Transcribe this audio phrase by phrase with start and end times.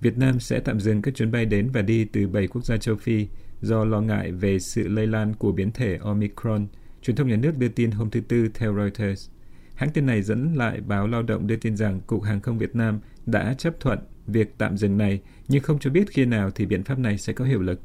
[0.00, 2.76] Việt Nam sẽ tạm dừng các chuyến bay đến và đi từ 7 quốc gia
[2.76, 3.26] châu Phi
[3.60, 6.66] do lo ngại về sự lây lan của biến thể Omicron,
[7.02, 9.28] truyền thông nhà nước đưa tin hôm thứ Tư theo Reuters.
[9.74, 12.76] Hãng tin này dẫn lại báo Lao động đưa tin rằng Cục Hàng không Việt
[12.76, 16.66] Nam đã chấp thuận việc tạm dừng này, nhưng không cho biết khi nào thì
[16.66, 17.80] biện pháp này sẽ có hiệu lực.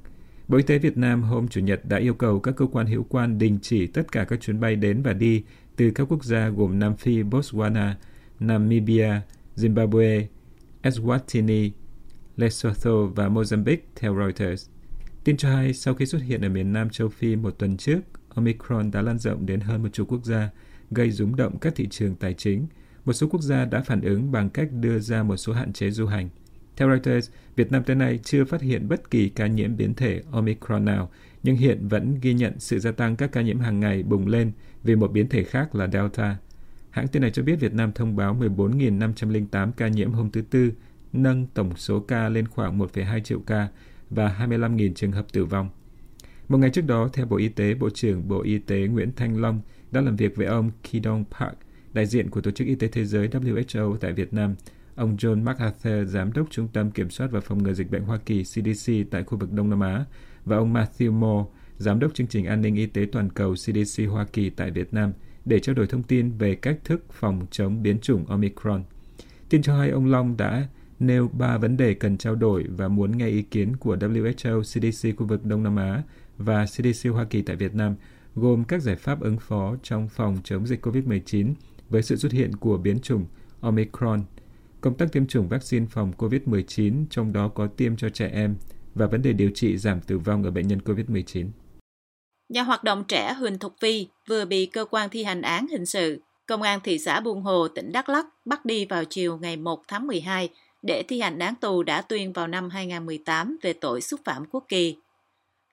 [0.48, 3.04] Bộ Y tế Việt Nam hôm Chủ nhật đã yêu cầu các cơ quan hữu
[3.10, 5.44] quan đình chỉ tất cả các chuyến bay đến và đi
[5.76, 7.94] từ các quốc gia gồm Nam Phi, Botswana,
[8.40, 9.22] Namibia,
[9.56, 10.26] Zimbabwe,
[10.84, 11.70] Eswatini,
[12.38, 14.70] Lesotho và Mozambique theo Reuters.
[15.24, 18.00] Tin cho hay, sau khi xuất hiện ở miền Nam châu Phi một tuần trước,
[18.36, 20.50] Omicron đã lan rộng đến hơn một chục quốc gia,
[20.92, 22.68] gây rúng động các thị trường tài chính.
[23.06, 25.92] Một số quốc gia đã phản ứng bằng cách đưa ra một số hạn chế
[25.92, 26.30] du hành.
[26.76, 30.22] Theo Reuters, Việt Nam tới nay chưa phát hiện bất kỳ ca nhiễm biến thể
[30.32, 31.12] Omicron nào,
[31.44, 34.52] nhưng hiện vẫn ghi nhận sự gia tăng các ca nhiễm hàng ngày bùng lên
[34.84, 36.38] vì một biến thể khác là Delta.
[36.90, 40.72] Hãng tin này cho biết Việt Nam thông báo 14.508 ca nhiễm hôm thứ Tư,
[41.24, 43.68] nâng tổng số ca lên khoảng 1,2 triệu ca
[44.10, 45.70] và 25.000 trường hợp tử vong.
[46.48, 49.42] Một ngày trước đó, theo Bộ Y tế, Bộ trưởng Bộ Y tế Nguyễn Thanh
[49.42, 51.54] Long đã làm việc với ông Kidong Park,
[51.94, 54.56] đại diện của Tổ chức Y tế Thế giới WHO tại Việt Nam,
[54.96, 58.18] ông John MacArthur, giám đốc Trung tâm Kiểm soát và Phòng ngừa Dịch bệnh Hoa
[58.18, 60.06] Kỳ CDC tại khu vực Đông Nam Á,
[60.46, 64.04] và ông Matthew Moore, giám đốc chương trình an ninh y tế toàn cầu CDC
[64.10, 65.12] Hoa Kỳ tại Việt Nam,
[65.46, 68.84] để trao đổi thông tin về cách thức phòng chống biến chủng Omicron.
[69.50, 70.68] Tin cho hay ông Long đã
[71.00, 75.18] nêu ba vấn đề cần trao đổi và muốn nghe ý kiến của WHO, CDC
[75.18, 76.04] khu vực Đông Nam Á
[76.38, 77.96] và CDC Hoa Kỳ tại Việt Nam,
[78.36, 81.54] gồm các giải pháp ứng phó trong phòng chống dịch COVID-19
[81.90, 83.26] với sự xuất hiện của biến chủng
[83.62, 84.24] Omicron,
[84.82, 88.56] công tác tiêm chủng vaccine phòng COVID-19, trong đó có tiêm cho trẻ em,
[88.96, 91.48] và vấn đề điều trị giảm tử vong ở bệnh nhân COVID-19.
[92.50, 95.86] Nhà hoạt động trẻ Huỳnh Thục Vi vừa bị cơ quan thi hành án hình
[95.86, 99.58] sự, Công an thị xã Buôn Hồ, tỉnh Đắk Lắk bắt đi vào chiều ngày
[99.58, 100.50] 1 tháng 12
[100.86, 104.66] để thi hành án tù đã tuyên vào năm 2018 về tội xúc phạm quốc
[104.68, 104.96] kỳ.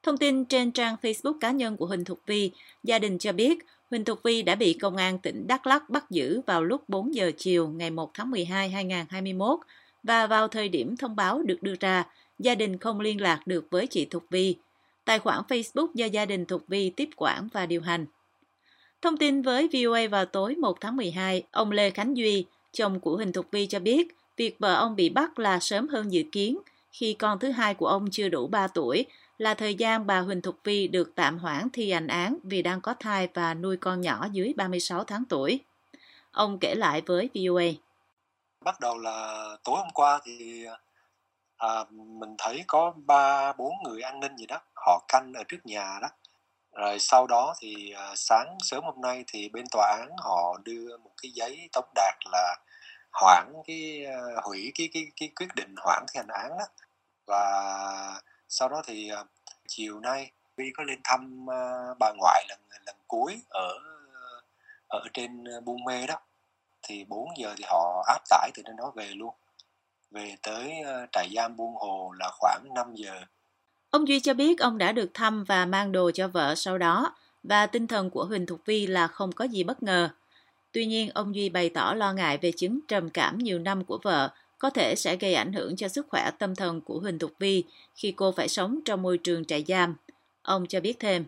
[0.03, 2.51] Thông tin trên trang Facebook cá nhân của Huỳnh Thục Vi,
[2.85, 3.59] gia đình cho biết
[3.91, 7.15] Huỳnh Thục Vi đã bị Công an tỉnh Đắk Lắk bắt giữ vào lúc 4
[7.15, 9.59] giờ chiều ngày 1 tháng 12 2021
[10.03, 12.05] và vào thời điểm thông báo được đưa ra,
[12.39, 14.57] gia đình không liên lạc được với chị Thục Vi.
[15.05, 18.07] Tài khoản Facebook do gia đình Thục Vi tiếp quản và điều hành.
[19.03, 23.17] Thông tin với VOA vào tối 1 tháng 12, ông Lê Khánh Duy, chồng của
[23.17, 26.59] Huỳnh Thục Vi cho biết việc vợ ông bị bắt là sớm hơn dự kiến
[26.93, 29.07] khi con thứ hai của ông chưa đủ 3 tuổi
[29.39, 32.81] là thời gian bà Huỳnh Thục Vi được tạm hoãn thi hành án vì đang
[32.81, 35.61] có thai và nuôi con nhỏ dưới 36 tháng tuổi.
[36.33, 37.65] Ông kể lại với VOA.
[38.65, 40.67] Bắt đầu là tối hôm qua thì
[41.57, 45.59] à, mình thấy có ba bốn người an ninh gì đó, họ canh ở trước
[45.65, 46.09] nhà đó.
[46.73, 50.97] Rồi sau đó thì à, sáng sớm hôm nay thì bên tòa án họ đưa
[50.97, 52.57] một cái giấy tống đạt là
[53.13, 56.65] hoãn cái ờ, hủy cái cái cái quyết định hoãn thi hành án đó.
[57.27, 59.25] và sau đó thì ờ,
[59.69, 63.79] chiều nay Vi có lên thăm ờ, bà ngoại lần lần cuối ở
[64.89, 66.19] ở trên Buôn Mê đó
[66.83, 69.35] thì 4 giờ thì họ áp tải từ trên đó về luôn
[70.11, 70.73] về tới
[71.13, 73.25] trại giam Buôn Hồ là khoảng 5 giờ
[73.93, 77.15] Ông Duy cho biết ông đã được thăm và mang đồ cho vợ sau đó,
[77.43, 80.09] và tinh thần của Huỳnh Thục Vi là không có gì bất ngờ.
[80.73, 83.99] Tuy nhiên, ông Duy bày tỏ lo ngại về chứng trầm cảm nhiều năm của
[84.03, 87.33] vợ có thể sẽ gây ảnh hưởng cho sức khỏe tâm thần của Huỳnh Thục
[87.39, 89.97] Vi khi cô phải sống trong môi trường trại giam.
[90.43, 91.25] Ông cho biết thêm.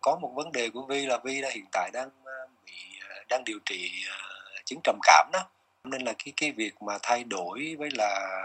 [0.00, 2.32] Có một vấn đề của Vi là Vi đã hiện tại đang ờ,
[2.66, 2.72] bị
[3.08, 4.16] ờ, đang điều trị ờ,
[4.64, 5.40] chứng trầm cảm đó.
[5.84, 8.40] Nên là cái cái việc mà thay đổi với là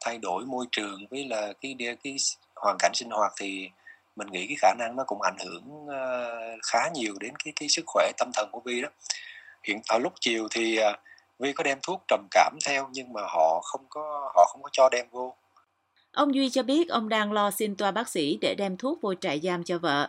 [0.00, 2.16] thay đổi môi trường với là cái cái, cái
[2.56, 3.68] hoàn cảnh sinh hoạt thì
[4.16, 5.86] mình nghĩ cái khả năng nó cũng ảnh hưởng
[6.72, 8.88] khá nhiều đến cái cái sức khỏe tâm thần của Vi đó
[9.66, 10.98] hiện ở lúc chiều thì à,
[11.38, 14.68] Vi có đem thuốc trầm cảm theo nhưng mà họ không có họ không có
[14.72, 15.34] cho đem vô.
[16.12, 19.14] Ông Duy cho biết ông đang lo xin toa bác sĩ để đem thuốc vô
[19.14, 20.08] trại giam cho vợ.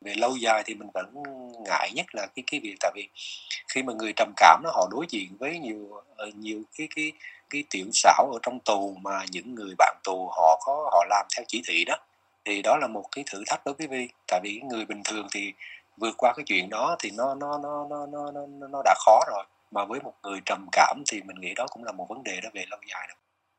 [0.00, 1.22] Về lâu dài thì mình vẫn
[1.64, 3.08] ngại nhất là cái cái việc tại vì
[3.68, 7.12] khi mà người trầm cảm nó họ đối diện với nhiều ờ, nhiều cái cái
[7.50, 11.26] cái tiểu xảo ở trong tù mà những người bạn tù họ có họ làm
[11.36, 11.94] theo chỉ thị đó
[12.44, 15.26] thì đó là một cái thử thách đối với Vi tại vì người bình thường
[15.32, 15.52] thì
[15.96, 19.20] vượt qua cái chuyện đó thì nó nó nó nó nó nó, nó đã khó
[19.28, 22.22] rồi mà với một người trầm cảm thì mình nghĩ đó cũng là một vấn
[22.22, 23.16] đề đó về lâu dài đâu.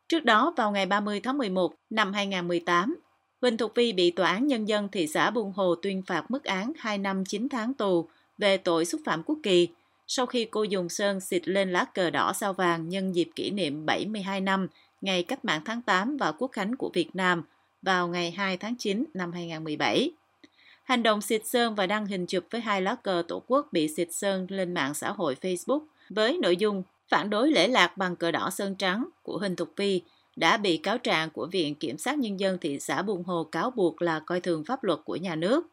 [0.10, 3.00] Trước đó vào ngày 30 tháng 11 năm 2018,
[3.42, 6.44] Huỳnh Thục Vi bị Tòa án Nhân dân thị xã Buôn Hồ tuyên phạt mức
[6.44, 9.68] án 2 năm 9 tháng tù về tội xúc phạm quốc kỳ
[10.08, 13.50] sau khi cô dùng sơn xịt lên lá cờ đỏ sao vàng nhân dịp kỷ
[13.50, 14.68] niệm 72 năm
[15.02, 17.44] ngày cách mạng tháng 8 và quốc khánh của Việt Nam
[17.82, 20.12] vào ngày 2 tháng 9 năm 2017.
[20.88, 23.88] Hành động xịt sơn và đăng hình chụp với hai lá cờ tổ quốc bị
[23.88, 28.16] xịt sơn lên mạng xã hội Facebook với nội dung phản đối lễ lạc bằng
[28.16, 30.02] cờ đỏ sơn trắng của Huỳnh Thục Vi
[30.36, 33.72] đã bị cáo trạng của Viện Kiểm sát Nhân dân thị xã Buôn Hồ cáo
[33.72, 35.68] buộc là coi thường pháp luật của nhà nước.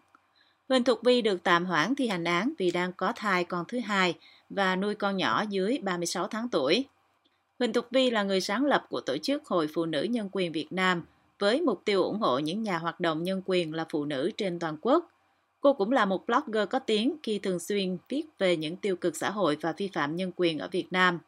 [0.68, 3.78] Huỳnh Thục Vi được tạm hoãn thi hành án vì đang có thai con thứ
[3.78, 4.14] hai
[4.50, 6.84] và nuôi con nhỏ dưới 36 tháng tuổi.
[7.58, 10.52] Huỳnh Thục Vi là người sáng lập của tổ chức Hội Phụ nữ Nhân quyền
[10.52, 11.04] Việt Nam
[11.44, 14.58] với mục tiêu ủng hộ những nhà hoạt động nhân quyền là phụ nữ trên
[14.58, 15.10] toàn quốc.
[15.60, 19.16] Cô cũng là một blogger có tiếng khi thường xuyên viết về những tiêu cực
[19.16, 21.18] xã hội và vi phạm nhân quyền ở Việt Nam.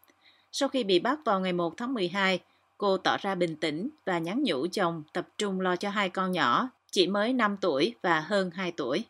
[0.52, 2.40] Sau khi bị bắt vào ngày 1 tháng 12,
[2.78, 6.32] cô tỏ ra bình tĩnh và nhắn nhủ chồng tập trung lo cho hai con
[6.32, 9.04] nhỏ, chỉ mới 5 tuổi và hơn 2 tuổi.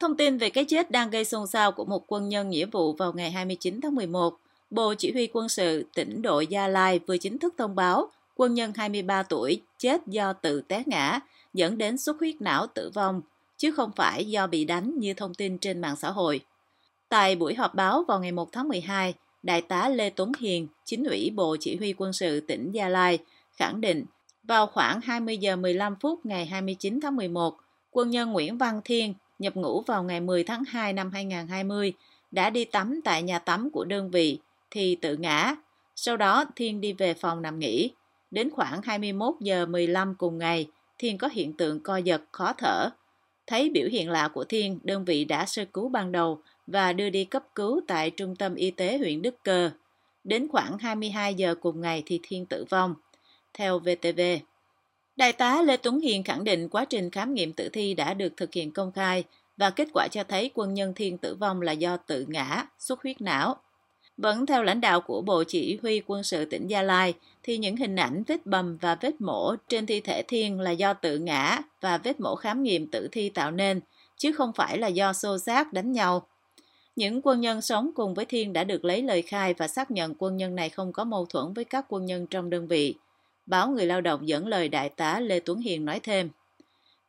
[0.00, 2.92] Thông tin về cái chết đang gây xôn xao của một quân nhân nghĩa vụ
[2.92, 4.38] vào ngày 29 tháng 11,
[4.74, 8.54] Bộ Chỉ huy quân sự tỉnh đội Gia Lai vừa chính thức thông báo quân
[8.54, 11.20] nhân 23 tuổi chết do tự té ngã,
[11.52, 13.22] dẫn đến xuất huyết não tử vong,
[13.56, 16.40] chứ không phải do bị đánh như thông tin trên mạng xã hội.
[17.08, 21.04] Tại buổi họp báo vào ngày 1 tháng 12, Đại tá Lê Tuấn Hiền, chính
[21.04, 23.18] ủy Bộ Chỉ huy quân sự tỉnh Gia Lai,
[23.56, 24.04] khẳng định
[24.42, 27.56] vào khoảng 20 giờ 15 phút ngày 29 tháng 11,
[27.90, 31.92] quân nhân Nguyễn Văn Thiên nhập ngũ vào ngày 10 tháng 2 năm 2020
[32.30, 34.38] đã đi tắm tại nhà tắm của đơn vị
[34.74, 35.54] thì tự ngã.
[35.96, 37.90] Sau đó Thiên đi về phòng nằm nghỉ.
[38.30, 40.68] Đến khoảng 21 giờ 15 cùng ngày,
[40.98, 42.90] Thiên có hiện tượng co giật, khó thở.
[43.46, 47.10] Thấy biểu hiện lạ của Thiên, đơn vị đã sơ cứu ban đầu và đưa
[47.10, 49.70] đi cấp cứu tại trung tâm y tế huyện Đức Cơ.
[50.24, 52.94] Đến khoảng 22 giờ cùng ngày thì Thiên tử vong.
[53.54, 54.20] Theo VTV,
[55.16, 58.36] Đại tá Lê Tuấn Hiền khẳng định quá trình khám nghiệm tử thi đã được
[58.36, 59.24] thực hiện công khai
[59.56, 63.02] và kết quả cho thấy quân nhân Thiên tử vong là do tự ngã, xuất
[63.02, 63.56] huyết não.
[64.16, 67.76] Vẫn theo lãnh đạo của Bộ Chỉ huy quân sự tỉnh Gia Lai, thì những
[67.76, 71.58] hình ảnh vết bầm và vết mổ trên thi thể Thiên là do tự ngã
[71.80, 73.80] và vết mổ khám nghiệm tử thi tạo nên,
[74.16, 76.26] chứ không phải là do xô xát đánh nhau.
[76.96, 80.14] Những quân nhân sống cùng với Thiên đã được lấy lời khai và xác nhận
[80.18, 82.94] quân nhân này không có mâu thuẫn với các quân nhân trong đơn vị.
[83.46, 86.30] Báo Người Lao động dẫn lời Đại tá Lê Tuấn Hiền nói thêm.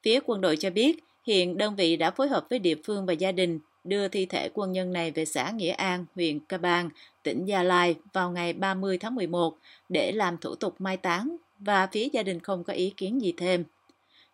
[0.04, 3.14] Phía quân đội cho biết, hiện đơn vị đã phối hợp với địa phương và
[3.14, 6.90] gia đình đưa thi thể quân nhân này về xã Nghĩa An, huyện Ca Bang,
[7.24, 9.58] tỉnh Gia Lai vào ngày 30 tháng 11
[9.90, 13.34] để làm thủ tục mai táng và phía gia đình không có ý kiến gì
[13.38, 13.64] thêm.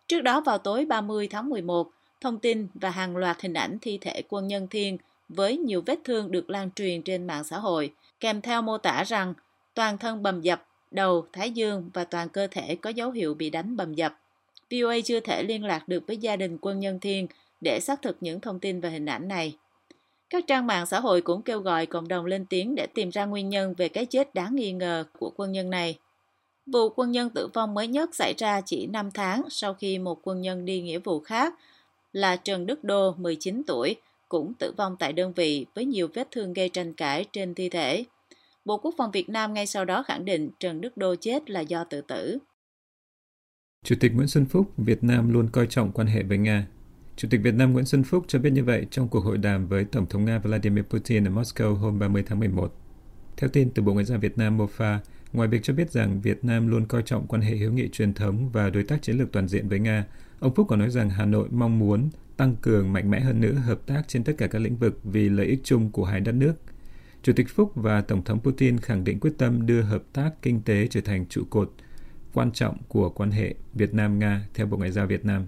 [0.08, 1.90] Trước đó vào tối 30 tháng 11,
[2.20, 5.98] thông tin và hàng loạt hình ảnh thi thể quân nhân thiên với nhiều vết
[6.04, 9.34] thương được lan truyền trên mạng xã hội, kèm theo mô tả rằng
[9.74, 13.50] toàn thân bầm dập, đầu, thái dương và toàn cơ thể có dấu hiệu bị
[13.50, 14.18] đánh bầm dập.
[14.70, 17.26] VOA chưa thể liên lạc được với gia đình quân nhân thiên
[17.62, 19.56] để xác thực những thông tin và hình ảnh này.
[20.30, 23.24] Các trang mạng xã hội cũng kêu gọi cộng đồng lên tiếng để tìm ra
[23.24, 25.98] nguyên nhân về cái chết đáng nghi ngờ của quân nhân này.
[26.66, 30.18] Vụ quân nhân tử vong mới nhất xảy ra chỉ 5 tháng sau khi một
[30.22, 31.54] quân nhân đi nghĩa vụ khác
[32.12, 33.96] là Trần Đức Đô, 19 tuổi,
[34.28, 37.68] cũng tử vong tại đơn vị với nhiều vết thương gây tranh cãi trên thi
[37.68, 38.04] thể.
[38.64, 41.60] Bộ Quốc phòng Việt Nam ngay sau đó khẳng định Trần Đức Đô chết là
[41.60, 42.38] do tự tử.
[43.84, 46.66] Chủ tịch Nguyễn Xuân Phúc, Việt Nam luôn coi trọng quan hệ với Nga.
[47.16, 49.66] Chủ tịch Việt Nam Nguyễn Xuân Phúc cho biết như vậy trong cuộc hội đàm
[49.66, 52.74] với Tổng thống Nga Vladimir Putin ở Moscow hôm 30 tháng 11.
[53.36, 54.98] Theo tin từ Bộ Ngoại giao Việt Nam MOFA,
[55.32, 58.14] ngoài việc cho biết rằng Việt Nam luôn coi trọng quan hệ hữu nghị truyền
[58.14, 60.06] thống và đối tác chiến lược toàn diện với Nga,
[60.40, 63.52] ông Phúc còn nói rằng Hà Nội mong muốn tăng cường mạnh mẽ hơn nữa
[63.52, 66.32] hợp tác trên tất cả các lĩnh vực vì lợi ích chung của hai đất
[66.32, 66.54] nước.
[67.22, 70.62] Chủ tịch Phúc và Tổng thống Putin khẳng định quyết tâm đưa hợp tác kinh
[70.62, 71.72] tế trở thành trụ cột
[72.32, 75.46] quan trọng của quan hệ Việt Nam-Nga theo Bộ Ngoại giao Việt Nam.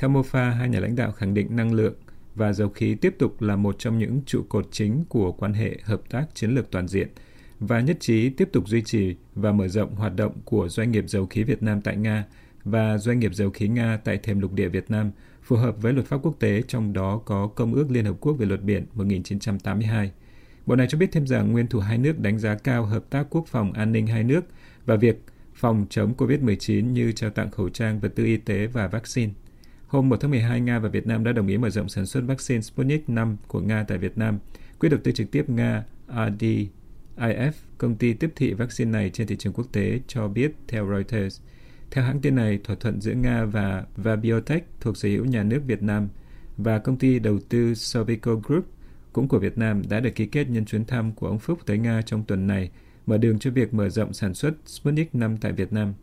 [0.00, 1.94] Theo MOFA, hai nhà lãnh đạo khẳng định năng lượng
[2.34, 5.76] và dầu khí tiếp tục là một trong những trụ cột chính của quan hệ
[5.84, 7.08] hợp tác chiến lược toàn diện
[7.58, 11.04] và nhất trí tiếp tục duy trì và mở rộng hoạt động của doanh nghiệp
[11.06, 12.24] dầu khí Việt Nam tại Nga
[12.64, 15.10] và doanh nghiệp dầu khí Nga tại thềm lục địa Việt Nam
[15.42, 18.32] phù hợp với luật pháp quốc tế, trong đó có Công ước Liên Hợp Quốc
[18.32, 20.12] về luật biển 1982.
[20.66, 23.26] Bộ này cho biết thêm rằng nguyên thủ hai nước đánh giá cao hợp tác
[23.30, 24.44] quốc phòng an ninh hai nước
[24.86, 28.88] và việc phòng chống COVID-19 như trao tặng khẩu trang, vật tư y tế và
[28.88, 29.32] vaccine.
[29.90, 32.24] Hôm 1 tháng 12, Nga và Việt Nam đã đồng ý mở rộng sản xuất
[32.26, 34.38] vaccine Sputnik 5 của Nga tại Việt Nam.
[34.78, 39.36] Quỹ đầu tư trực tiếp Nga RDIF, công ty tiếp thị vaccine này trên thị
[39.36, 41.40] trường quốc tế, cho biết theo Reuters.
[41.90, 45.62] Theo hãng tin này, thỏa thuận giữa Nga và Vabiotech thuộc sở hữu nhà nước
[45.66, 46.08] Việt Nam
[46.56, 48.66] và công ty đầu tư Sovico Group
[49.12, 51.78] cũng của Việt Nam đã được ký kết nhân chuyến thăm của ông Phúc tới
[51.78, 52.70] Nga trong tuần này,
[53.06, 55.94] mở đường cho việc mở rộng sản xuất Sputnik 5 tại Việt Nam.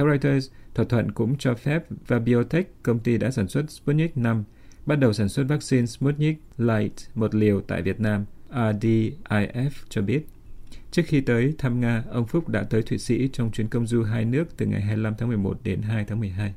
[0.00, 4.44] Theo Reuters, thỏa thuận cũng cho phép Vabiotech, công ty đã sản xuất Sputnik 5,
[4.86, 10.26] bắt đầu sản xuất vaccine Sputnik Light một liều tại Việt Nam, RDIF cho biết.
[10.90, 14.02] Trước khi tới thăm Nga, ông Phúc đã tới Thụy Sĩ trong chuyến công du
[14.02, 16.54] hai nước từ ngày 25 tháng 11 đến 2 tháng 12.